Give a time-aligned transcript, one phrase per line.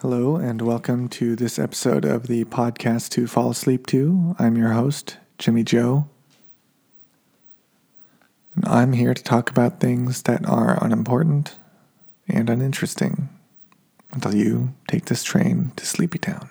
[0.00, 4.36] Hello, and welcome to this episode of the podcast to fall asleep to.
[4.38, 6.06] I'm your host, Jimmy Joe.
[8.54, 11.56] And I'm here to talk about things that are unimportant
[12.28, 13.30] and uninteresting
[14.12, 16.46] until you take this train to Sleepy Town.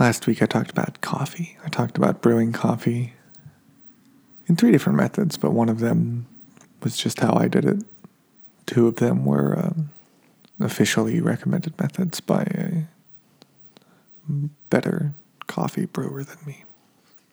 [0.00, 1.56] Last week I talked about coffee.
[1.64, 3.12] I talked about brewing coffee
[4.48, 6.26] in three different methods, but one of them
[6.82, 7.84] was just how I did it.
[8.66, 9.56] Two of them were.
[9.56, 9.90] Um,
[10.64, 12.84] officially recommended methods by a
[14.70, 15.12] better
[15.46, 16.64] coffee brewer than me.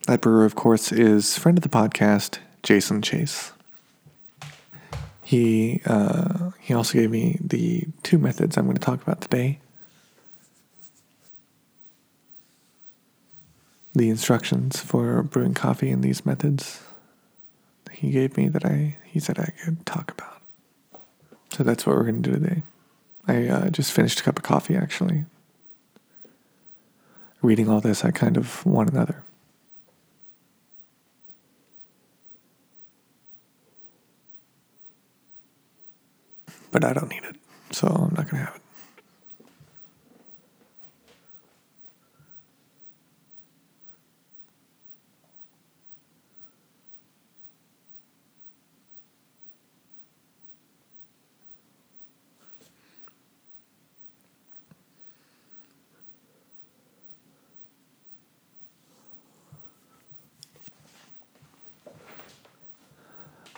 [0.08, 3.54] That brewer, of course, is friend of the podcast, Jason Chase.
[5.24, 9.60] He uh, he also gave me the two methods I'm going to talk about today.
[13.94, 16.82] The instructions for brewing coffee in these methods
[18.02, 20.42] he gave me that I he said I could talk about.
[21.52, 22.64] So that's what we're going to do today.
[23.28, 25.26] I uh, just finished a cup of coffee actually.
[27.42, 29.24] Reading all this, I kind of want another.
[36.72, 37.36] But I don't need it,
[37.72, 38.62] so I'm not going to have it.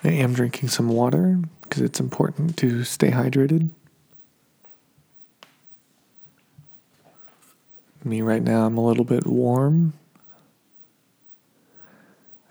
[0.04, 3.70] I am drinking some water because it's important to stay hydrated.
[8.04, 9.94] Me right now, I'm a little bit warm.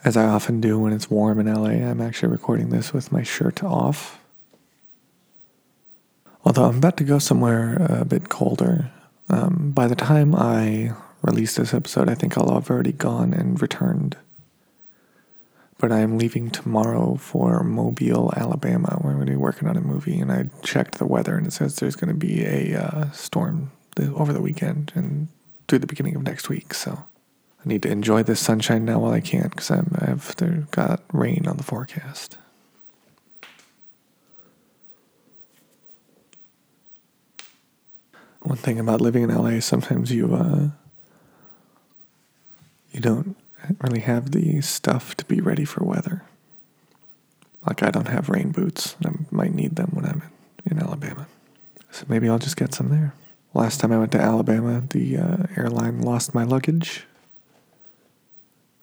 [0.03, 3.23] As I often do when it's warm in LA, I'm actually recording this with my
[3.23, 4.19] shirt off.
[6.45, 8.91] Although I'm about to go somewhere a bit colder.
[9.29, 13.61] Um, by the time I release this episode, I think I'll have already gone and
[13.61, 14.17] returned
[15.83, 19.01] but I am leaving tomorrow for Mobile, Alabama.
[19.03, 21.53] We're going to be working on a movie, and I checked the weather, and it
[21.53, 25.27] says there's going to be a uh, storm over the weekend and
[25.67, 26.73] through the beginning of next week.
[26.73, 31.49] So I need to enjoy this sunshine now while I can, because I've got rain
[31.49, 32.39] on the forecast.
[38.43, 40.69] One thing about living in LA, sometimes you uh,
[42.93, 43.37] you don't
[43.81, 46.23] really have the stuff to be ready for weather.
[47.67, 48.97] Like I don't have rain boots.
[49.05, 50.23] I might need them when I'm
[50.67, 51.27] in, in Alabama.
[51.91, 53.15] So maybe I'll just get some there.
[53.55, 57.05] Last time I went to Alabama, the uh, airline lost my luggage.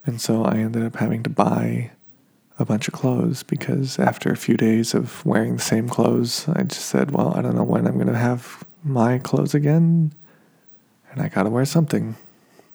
[0.06, 1.92] And so I ended up having to buy
[2.58, 6.64] a bunch of clothes because after a few days of wearing the same clothes, I
[6.64, 10.14] just said, well, I don't know when I'm going to have my clothes again.
[11.12, 12.16] And I got to wear something.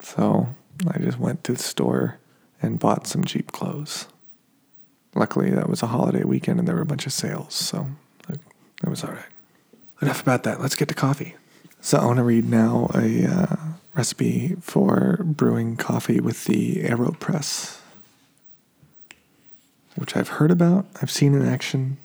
[0.00, 0.48] So
[0.88, 2.18] I just went to the store
[2.60, 4.06] and bought some cheap clothes.
[5.14, 7.88] Luckily, that was a holiday weekend and there were a bunch of sales, so
[8.28, 9.24] that was all right.
[10.02, 10.60] Enough about that.
[10.60, 11.36] Let's get to coffee.
[11.80, 13.56] So, I want to read now a uh,
[13.94, 17.80] recipe for brewing coffee with the AeroPress,
[19.96, 21.98] which I've heard about, I've seen in action.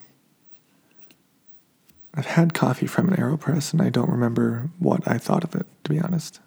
[2.14, 5.66] I've had coffee from an AeroPress and I don't remember what I thought of it,
[5.86, 6.40] to be honest.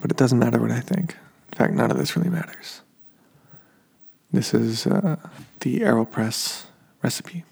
[0.00, 1.16] But it doesn't matter what I think.
[1.52, 2.82] In fact, none of this really matters.
[4.32, 5.16] This is uh,
[5.60, 6.64] the AeroPress
[7.02, 7.44] recipe.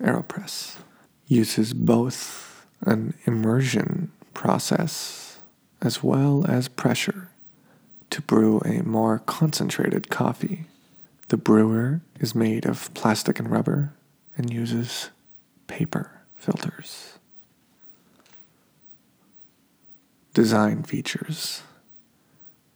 [0.00, 0.76] AeroPress
[1.26, 5.38] uses both an immersion process
[5.82, 7.28] as well as pressure
[8.10, 10.64] to brew a more concentrated coffee.
[11.28, 13.92] The brewer is made of plastic and rubber
[14.36, 15.10] and uses
[15.66, 17.18] paper filters.
[20.34, 21.62] Design features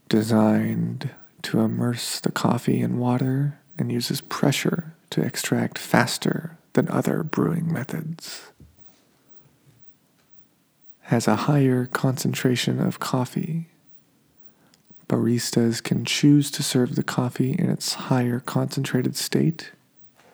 [0.09, 1.11] designed
[1.43, 7.71] to immerse the coffee in water and uses pressure to extract faster than other brewing
[7.71, 8.53] methods.
[11.03, 13.69] Has a higher concentration of coffee.
[15.09, 19.73] Baristas can choose to serve the coffee in its higher concentrated state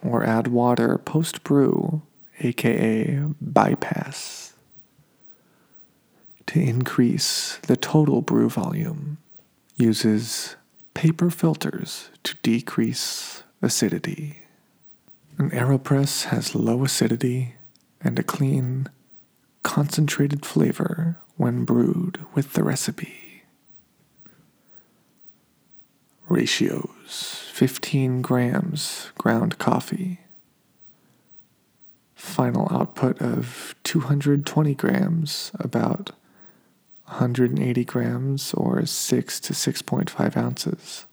[0.02, 2.02] or add water post brew,
[2.40, 4.53] aka bypass
[6.46, 9.19] to increase the total brew volume,
[9.76, 10.56] uses
[10.94, 14.41] paper filters to decrease acidity.
[15.38, 17.56] An AeroPress has low acidity
[18.00, 18.88] and a clean,
[19.62, 23.43] concentrated flavor when brewed with the recipe.
[26.29, 30.20] Ratios 15 grams ground coffee.
[32.14, 36.12] Final output of 220 grams, about
[37.06, 41.04] 180 grams or 6 to 6.5 ounces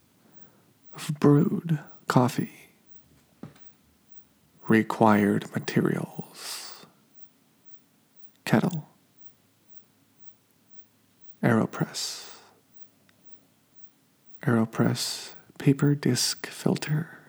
[0.94, 2.70] of brewed coffee.
[4.68, 6.86] Required materials.
[8.46, 8.90] Kettle,
[11.42, 12.36] AeroPress,
[14.44, 17.20] AeroPress paper disc filter,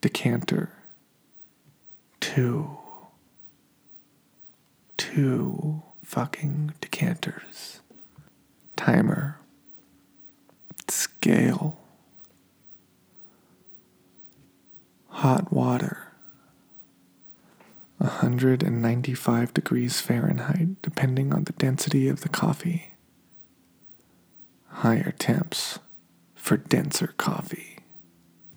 [0.00, 0.70] decanter,
[2.20, 2.78] two,
[4.96, 7.80] two fucking decanters,
[8.76, 9.40] timer,
[10.88, 11.80] scale,
[15.08, 16.12] hot water,
[17.98, 22.94] 195 degrees Fahrenheit, depending on the density of the coffee.
[24.68, 25.80] Higher temps
[26.36, 27.78] for denser coffee.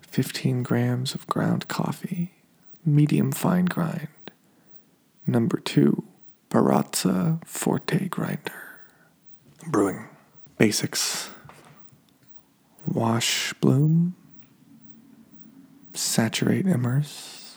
[0.02, 2.30] 15 grams of ground coffee,
[2.86, 4.08] medium fine grind.
[5.26, 6.04] Number two,
[6.50, 8.52] Baratza Forte grinder.
[9.66, 10.08] Brewing
[10.58, 11.30] basics.
[12.86, 14.16] Wash, bloom,
[15.94, 17.56] saturate, immerse,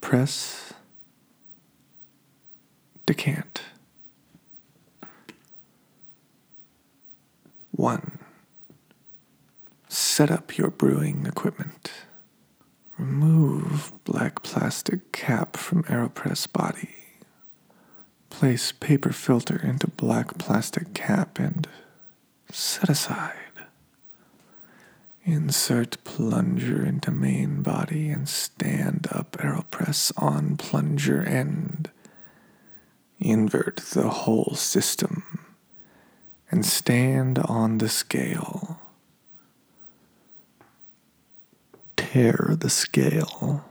[0.00, 0.72] press,
[3.06, 3.60] decant.
[7.72, 8.18] One.
[9.88, 11.90] Set up your brewing equipment.
[12.98, 17.01] Remove black plastic cap from AeroPress body.
[18.32, 21.68] Place paper filter into black plastic cap and
[22.50, 23.36] set aside.
[25.24, 31.90] Insert plunger into main body and stand up AeroPress on plunger end.
[33.20, 35.22] Invert the whole system
[36.50, 38.80] and stand on the scale.
[41.96, 43.64] Tare the scale.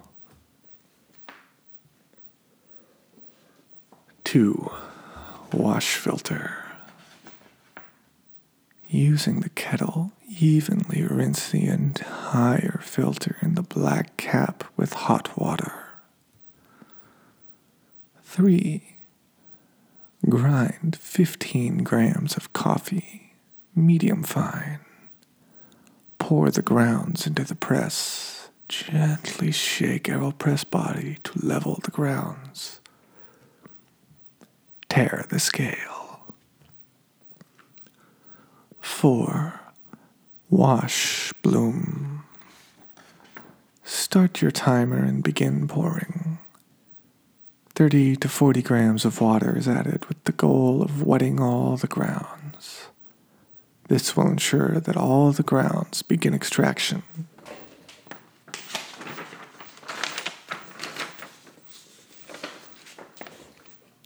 [4.31, 4.71] Two,
[5.51, 6.63] wash filter.
[8.87, 15.73] Using the kettle, evenly rinse the entire filter in the black cap with hot water.
[18.23, 18.99] Three,
[20.29, 23.33] grind 15 grams of coffee,
[23.75, 24.79] medium fine.
[26.19, 28.47] Pour the grounds into the press.
[28.69, 32.80] Gently shake AeroPress body to level the grounds.
[34.91, 36.19] Tare the scale.
[38.81, 39.61] 4.
[40.49, 42.25] Wash bloom.
[43.85, 46.39] Start your timer and begin pouring.
[47.73, 51.88] 30 to 40 grams of water is added with the goal of wetting all the
[51.88, 52.89] grounds.
[53.88, 57.03] This will ensure that all the grounds begin extraction.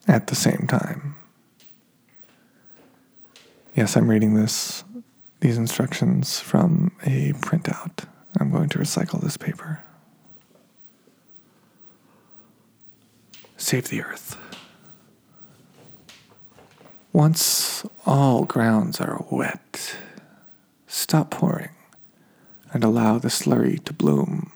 [0.07, 1.16] At the same time.
[3.75, 4.84] Yes, I'm reading this
[5.42, 8.06] these instructions from a printout.
[8.40, 9.84] I'm going to recycle this paper.
[13.57, 14.38] Save the earth.
[17.13, 19.96] Once all grounds are wet,
[20.88, 21.69] stop pouring
[22.74, 24.51] and allow the slurry to bloom.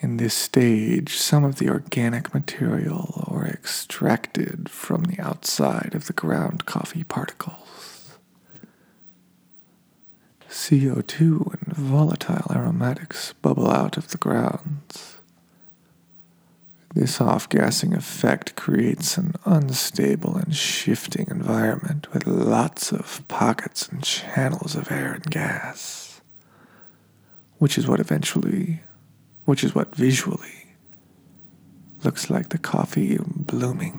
[0.00, 6.12] In this stage, some of the organic material are extracted from the outside of the
[6.12, 8.16] ground coffee particles.
[10.48, 15.16] CO2 and volatile aromatics bubble out of the grounds.
[16.94, 24.02] This off gassing effect creates an unstable and shifting environment with lots of pockets and
[24.02, 26.20] channels of air and gas,
[27.58, 28.80] which is what eventually,
[29.48, 30.74] which is what visually
[32.04, 33.98] looks like the coffee blooming.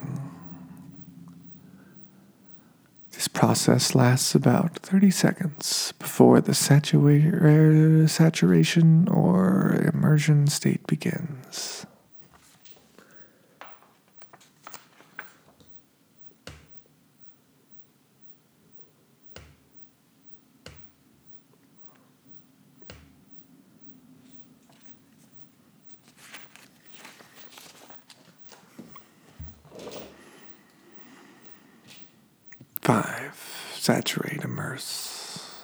[3.14, 11.88] This process lasts about 30 seconds before the satua- er, saturation or immersion state begins.
[32.90, 35.64] Five, saturate, immerse.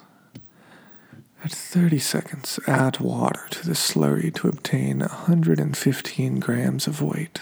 [1.43, 7.39] At 30 seconds, add water to the slurry to obtain 115 grams of weight.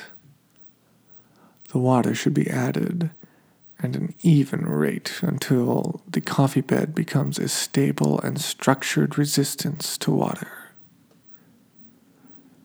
[1.73, 3.09] The water should be added
[3.77, 10.11] at an even rate until the coffee bed becomes a stable and structured resistance to
[10.11, 10.69] water.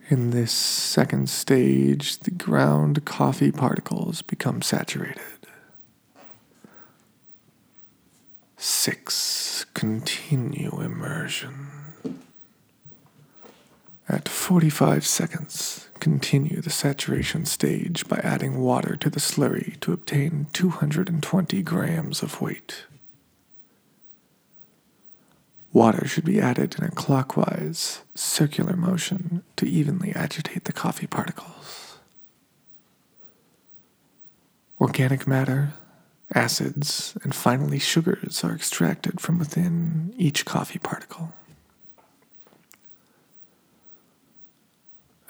[0.08, 5.37] In this second stage, the ground coffee particles become saturated.
[8.60, 9.66] 6.
[9.72, 11.68] Continue immersion.
[14.08, 20.48] At 45 seconds, continue the saturation stage by adding water to the slurry to obtain
[20.52, 22.86] 220 grams of weight.
[25.72, 31.98] Water should be added in a clockwise, circular motion to evenly agitate the coffee particles.
[34.80, 35.74] Organic matter,
[36.34, 41.32] acids, and finally sugars are extracted from within each coffee particle.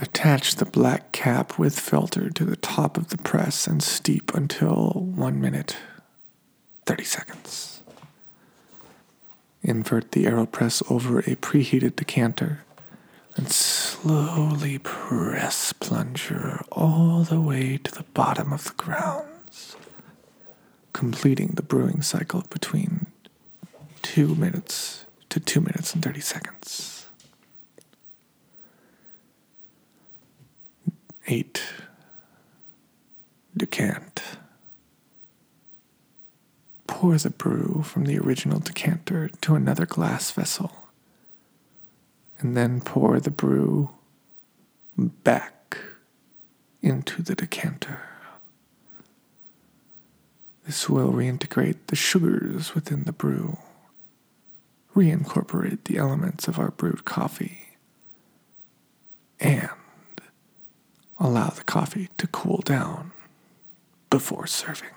[0.00, 4.92] Attach the black cap with filter to the top of the press and steep until
[5.14, 5.76] 1 minute
[6.86, 7.82] 30 seconds.
[9.62, 12.64] Invert the AeroPress over a preheated decanter
[13.36, 19.76] and slowly press plunger all the way to the bottom of the grounds,
[20.98, 23.06] completing the brewing cycle between
[24.02, 27.06] 2 minutes to 2 minutes and 30 seconds.
[31.28, 31.62] 8.
[33.56, 34.22] Decant.
[36.88, 40.88] Pour the brew from the original decanter to another glass vessel,
[42.40, 43.90] and then pour the brew
[44.96, 45.78] back
[46.82, 48.17] into the decanter.
[50.68, 53.56] This will reintegrate the sugars within the brew,
[54.94, 57.70] reincorporate the elements of our brewed coffee,
[59.40, 59.70] and
[61.18, 63.12] allow the coffee to cool down
[64.10, 64.90] before serving.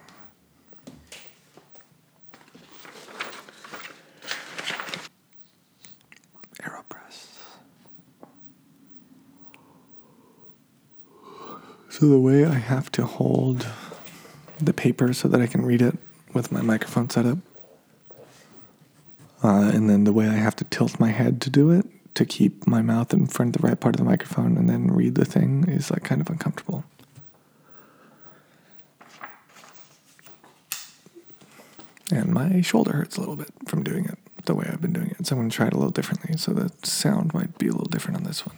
[11.90, 13.68] So the way I have to hold
[14.66, 15.98] the paper so that I can read it
[16.34, 17.38] with my microphone set up,
[19.44, 22.26] uh, and then the way I have to tilt my head to do it to
[22.26, 25.16] keep my mouth in front of the right part of the microphone and then read
[25.16, 26.84] the thing is like kind of uncomfortable.
[32.12, 35.16] And my shoulder hurts a little bit from doing it the way I've been doing
[35.18, 35.26] it.
[35.26, 36.36] So I'm going to try it a little differently.
[36.38, 38.58] So the sound might be a little different on this one.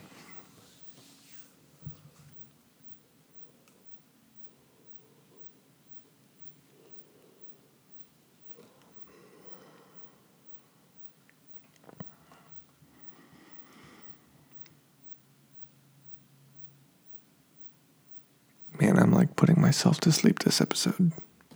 [18.94, 21.14] Man, I'm like putting myself to sleep this episode.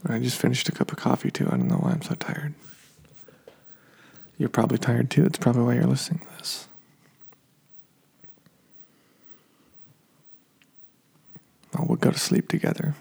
[0.07, 1.45] I just finished a cup of coffee too.
[1.45, 2.55] I don't know why I'm so tired.
[4.39, 5.23] You're probably tired too.
[5.23, 6.67] It's probably why you're listening to this.
[11.75, 12.95] Well, we'll go to sleep together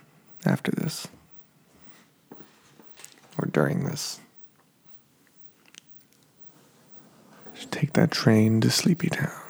[0.45, 1.09] after this
[3.39, 4.21] or during this.
[7.55, 9.46] Just take that train to Sleepy Town.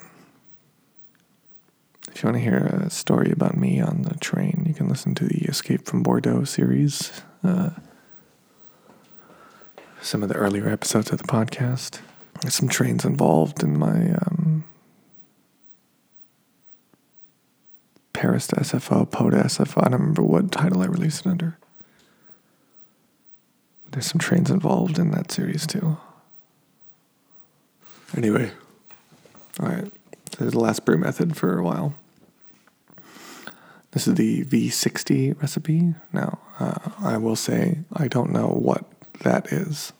[2.17, 5.13] If you want to hear a story about me on the train, you can listen
[5.13, 7.11] to the Escape from Bordeaux series.
[7.43, 7.69] Uh,
[10.01, 11.99] some of the earlier episodes of the podcast.
[12.41, 14.63] There's some trains involved in my um,
[18.13, 19.85] Paris to SFO, Po to SFO.
[19.85, 21.59] I don't remember what title I released it under.
[23.91, 25.97] There's some trains involved in that series too.
[28.15, 28.53] Anyway,
[29.59, 29.91] all right.
[30.39, 31.93] Is the last brew method for a while.
[33.97, 35.95] This is the V60 recipe.
[36.13, 38.85] Now, uh, I will say I don't know what
[39.21, 39.91] that is.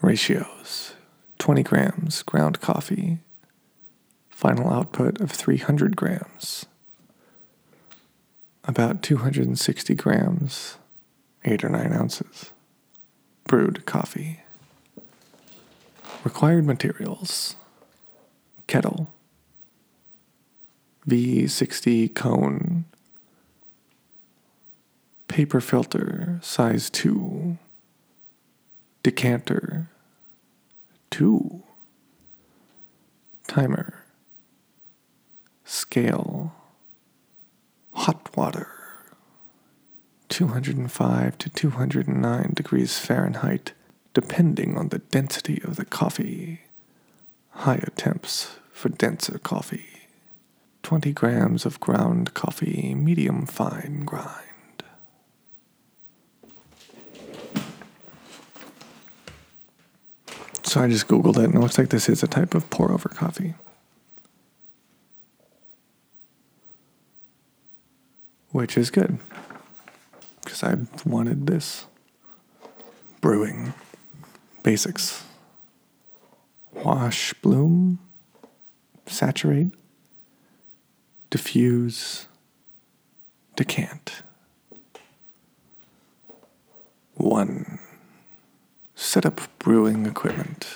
[0.00, 0.94] Ratios
[1.38, 3.18] 20 grams ground coffee,
[4.30, 6.64] final output of 300 grams,
[8.64, 10.78] about 260 grams,
[11.44, 12.52] 8 or 9 ounces,
[13.46, 14.40] brewed coffee.
[16.24, 17.56] Required materials
[18.66, 19.12] kettle,
[21.08, 22.84] V60 cone,
[25.28, 27.58] paper filter size 2,
[29.02, 29.88] decanter
[31.10, 31.62] 2,
[33.46, 34.04] timer,
[35.64, 36.52] scale,
[37.92, 38.68] hot water.
[40.28, 43.72] 205 to 209 degrees Fahrenheit,
[44.12, 46.65] depending on the density of the coffee
[47.56, 49.86] higher temps for denser coffee.
[50.82, 54.84] 20 grams of ground coffee, medium fine grind.
[60.62, 62.92] So I just Googled it and it looks like this is a type of pour
[62.92, 63.54] over coffee.
[68.50, 69.18] Which is good
[70.44, 71.86] because I wanted this.
[73.20, 73.74] Brewing
[74.62, 75.25] basics
[76.84, 77.98] wash, bloom,
[79.06, 79.72] saturate,
[81.30, 82.28] diffuse,
[83.56, 84.22] decant.
[87.14, 87.78] One.
[88.94, 90.66] Set up brewing equipment.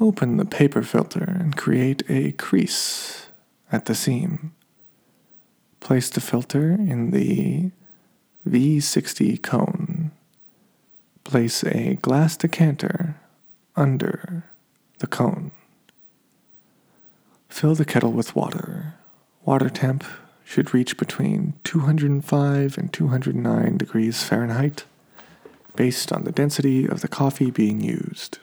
[0.00, 3.28] Open the paper filter and create a crease
[3.70, 4.54] at the seam.
[5.80, 7.70] Place the filter in the
[8.48, 10.10] V60 cone.
[11.22, 13.16] Place a glass decanter
[13.76, 14.44] under
[15.04, 15.50] the cone.
[17.50, 18.94] Fill the kettle with water.
[19.44, 20.02] Water temp
[20.44, 24.84] should reach between 205 and 209 degrees Fahrenheit,
[25.76, 28.38] based on the density of the coffee being used.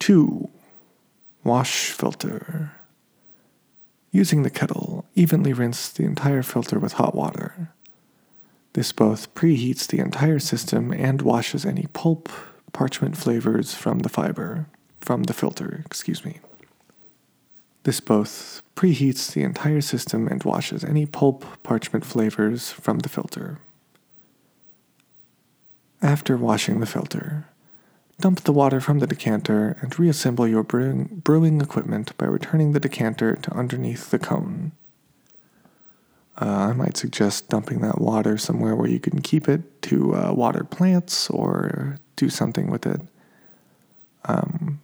[0.00, 0.50] 2.
[1.44, 2.72] Wash filter.
[4.10, 7.72] Using the kettle, evenly rinse the entire filter with hot water.
[8.72, 12.28] This both preheats the entire system and washes any pulp,
[12.72, 14.66] parchment flavors from the fiber,
[15.04, 16.40] from the filter, excuse me.
[17.82, 23.58] This both preheats the entire system and washes any pulp, parchment flavors from the filter.
[26.00, 27.46] After washing the filter,
[28.18, 32.80] dump the water from the decanter and reassemble your brewing, brewing equipment by returning the
[32.80, 34.72] decanter to underneath the cone.
[36.40, 40.32] Uh, I might suggest dumping that water somewhere where you can keep it to uh,
[40.32, 43.00] water plants or do something with it.
[44.24, 44.80] Um,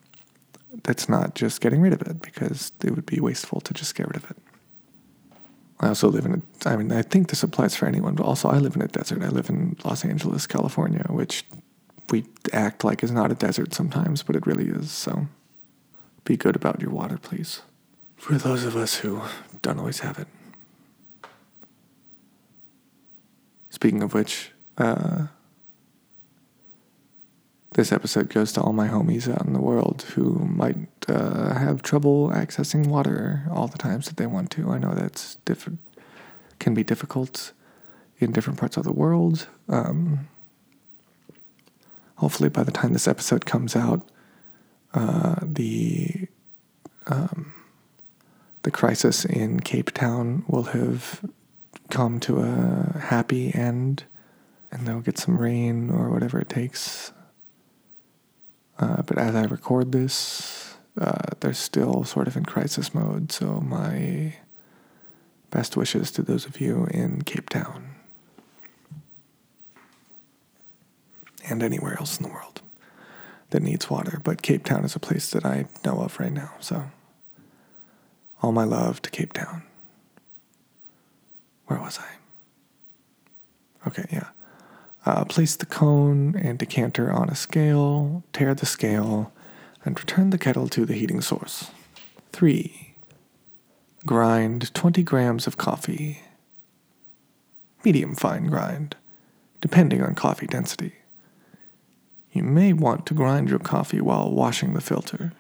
[0.84, 4.06] that's not just getting rid of it because it would be wasteful to just get
[4.08, 4.36] rid of it.
[5.80, 8.48] I also live in a, I mean, I think this applies for anyone, but also
[8.48, 9.22] I live in a desert.
[9.22, 11.44] I live in Los Angeles, California, which
[12.10, 14.90] we act like is not a desert sometimes, but it really is.
[14.90, 15.26] So
[16.24, 17.62] be good about your water, please.
[18.16, 19.22] For those of us who
[19.62, 20.28] don't always have it.
[23.70, 25.28] Speaking of which, uh,
[27.80, 30.76] this episode goes to all my homies out in the world who might
[31.08, 34.70] uh, have trouble accessing water all the times that they want to.
[34.70, 35.70] I know that's diff-
[36.58, 37.52] can be difficult
[38.18, 39.48] in different parts of the world.
[39.66, 40.28] Um,
[42.16, 44.06] hopefully, by the time this episode comes out,
[44.92, 46.28] uh, the
[47.06, 47.54] um,
[48.60, 51.24] the crisis in Cape Town will have
[51.88, 54.04] come to a happy end,
[54.70, 57.12] and they'll get some rain or whatever it takes
[58.80, 63.30] uh, but as I record this, uh, they're still sort of in crisis mode.
[63.30, 64.34] So my
[65.50, 67.94] best wishes to those of you in Cape Town
[71.48, 72.62] and anywhere else in the world
[73.50, 74.18] that needs water.
[74.24, 76.52] But Cape Town is a place that I know of right now.
[76.60, 76.90] So
[78.42, 79.62] all my love to Cape Town.
[81.66, 83.88] Where was I?
[83.88, 84.28] Okay, yeah.
[85.06, 89.32] Uh, place the cone and decanter on a scale, tare the scale,
[89.84, 91.70] and return the kettle to the heating source.
[92.32, 92.94] 3.
[94.04, 96.20] Grind 20 grams of coffee.
[97.84, 98.96] Medium fine grind,
[99.60, 100.94] depending on coffee density.
[102.32, 105.32] You may want to grind your coffee while washing the filter.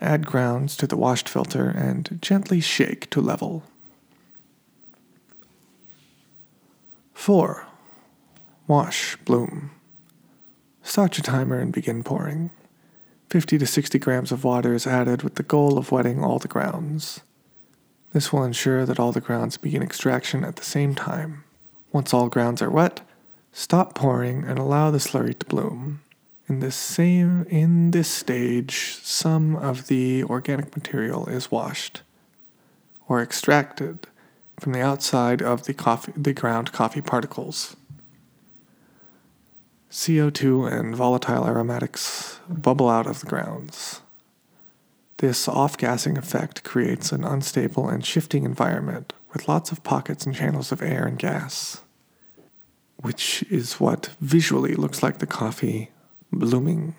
[0.00, 3.64] Add grounds to the washed filter and gently shake to level.
[7.14, 7.66] 4.
[8.66, 9.72] Wash, bloom.
[10.82, 12.50] Start your timer and begin pouring.
[13.28, 16.48] 50 to 60 grams of water is added with the goal of wetting all the
[16.48, 17.20] grounds.
[18.14, 21.44] This will ensure that all the grounds begin extraction at the same time.
[21.92, 23.02] Once all grounds are wet,
[23.52, 26.00] stop pouring and allow the slurry to bloom.
[26.48, 32.00] In this same in this stage, some of the organic material is washed
[33.08, 34.06] or extracted
[34.58, 37.76] from the outside of the coffee the ground coffee particles.
[39.94, 44.00] CO2 and volatile aromatics bubble out of the grounds.
[45.18, 50.34] This off gassing effect creates an unstable and shifting environment with lots of pockets and
[50.34, 51.82] channels of air and gas,
[52.96, 55.90] which is what visually looks like the coffee
[56.32, 56.96] blooming.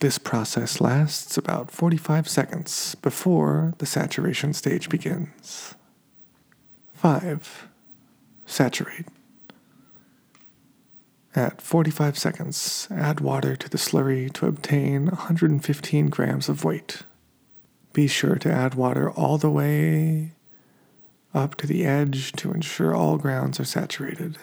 [0.00, 5.76] This process lasts about 45 seconds before the saturation stage begins.
[6.94, 7.68] 5.
[8.44, 9.06] Saturate.
[11.36, 17.02] At 45 seconds, add water to the slurry to obtain 115 grams of weight.
[17.92, 20.32] Be sure to add water all the way
[21.34, 24.38] up to the edge to ensure all grounds are saturated.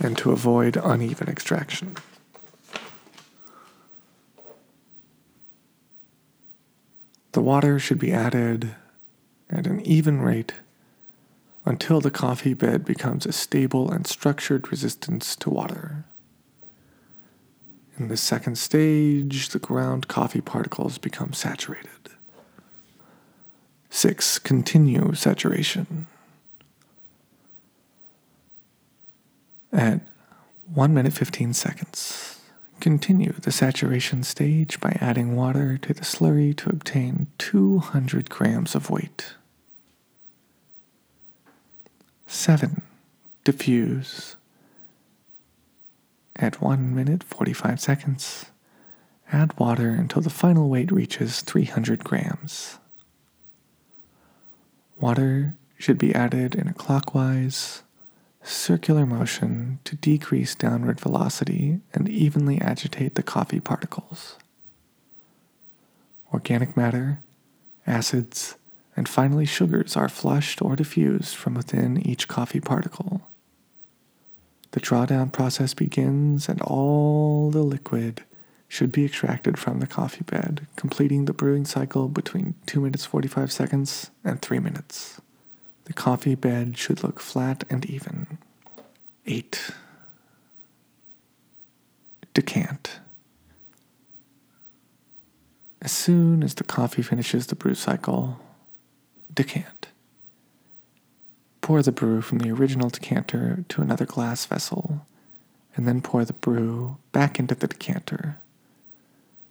[0.00, 1.94] And to avoid uneven extraction.
[7.30, 8.74] The water should be added
[9.48, 10.54] at an even rate
[11.68, 16.04] until the coffee bed becomes a stable and structured resistance to water.
[17.98, 21.90] In the second stage, the ground coffee particles become saturated.
[23.90, 24.38] 6.
[24.38, 26.06] Continue saturation.
[29.70, 30.00] At
[30.72, 32.40] 1 minute 15 seconds,
[32.80, 38.88] continue the saturation stage by adding water to the slurry to obtain 200 grams of
[38.88, 39.34] weight.
[42.30, 42.82] 7.
[43.44, 44.36] Diffuse.
[46.36, 48.46] At 1 minute 45 seconds,
[49.32, 52.78] add water until the final weight reaches 300 grams.
[55.00, 57.82] Water should be added in a clockwise,
[58.42, 64.36] circular motion to decrease downward velocity and evenly agitate the coffee particles.
[66.30, 67.20] Organic matter,
[67.86, 68.56] acids,
[68.98, 73.22] and finally sugars are flushed or diffused from within each coffee particle.
[74.72, 78.24] The drawdown process begins, and all the liquid
[78.66, 83.52] should be extracted from the coffee bed, completing the brewing cycle between 2 minutes 45
[83.52, 85.20] seconds and 3 minutes.
[85.84, 88.38] The coffee bed should look flat and even.
[89.26, 89.70] 8.
[92.34, 92.98] Decant.
[95.80, 98.40] As soon as the coffee finishes the brew cycle,
[99.38, 99.86] decant.
[101.60, 105.06] Pour the brew from the original decanter to another glass vessel,
[105.76, 108.38] and then pour the brew back into the decanter.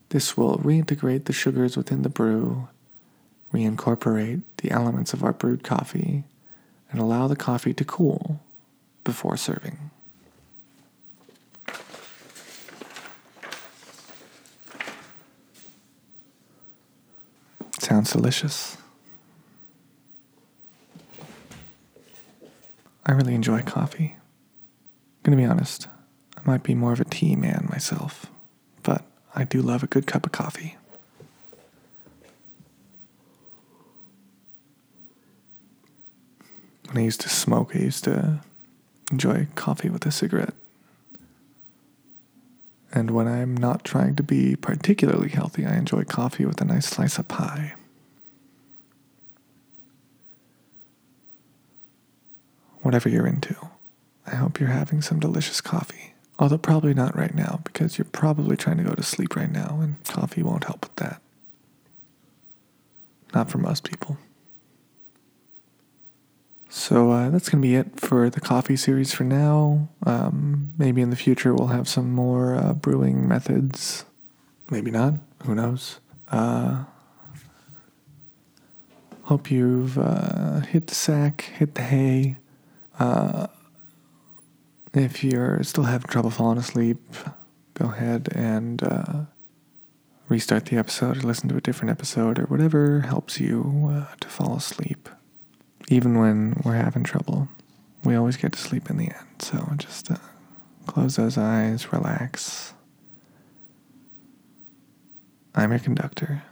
[0.10, 2.68] This will reintegrate the sugars within the brew,
[3.54, 6.26] reincorporate the elements of our brewed coffee,
[6.92, 8.42] and allow the coffee to cool
[9.06, 9.90] before serving.
[17.80, 18.76] Sounds delicious.
[23.08, 24.18] I really enjoy coffee.
[24.20, 25.88] I'm gonna be honest,
[26.38, 28.26] I might be more of a tea man myself,
[28.84, 30.76] but I do love a good cup of coffee.
[36.88, 38.42] When I used to smoke, I used to
[39.10, 40.54] enjoy coffee with a cigarette.
[42.92, 46.88] And when I'm not trying to be particularly healthy, I enjoy coffee with a nice
[46.88, 47.77] slice of pie.
[52.88, 53.54] Whatever you're into,
[54.26, 56.14] I hope you're having some delicious coffee.
[56.40, 59.80] Although, probably not right now, because you're probably trying to go to sleep right now,
[59.82, 61.22] and coffee won't help with that.
[63.34, 64.18] Not for most people.
[66.70, 69.90] So uh, that's going to be it for the coffee series for now.
[70.06, 74.06] Um, maybe in the future we'll have some more uh, brewing methods.
[74.72, 75.16] Maybe not.
[75.44, 76.00] Who knows?
[76.32, 76.86] Uh,
[79.24, 82.38] hope you've uh, hit the sack, hit the hay.
[83.00, 83.48] Uh,
[84.94, 87.00] if you're still having trouble falling asleep,
[87.74, 89.26] go ahead and uh,
[90.30, 94.56] restart the episode or listen to a different episode or whatever helps you to fall
[94.56, 95.10] asleep
[95.90, 97.48] even when we're having trouble,
[98.04, 99.28] we always get to sleep in the end.
[99.40, 100.18] So just uh,
[100.86, 102.74] close those eyes, relax.
[105.56, 106.44] I'm your conductor,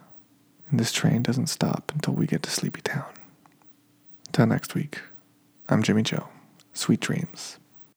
[0.69, 3.05] and this train doesn't stop until we get to Sleepy Town.
[4.27, 4.99] Until next week,
[5.69, 6.27] I'm Jimmy Joe.
[6.76, 7.58] Sweet dreams.